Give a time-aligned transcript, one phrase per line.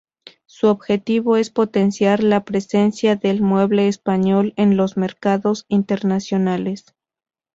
[0.47, 6.95] Su objetivo es potenciar la presencia del mueble español en los mercados internacionales.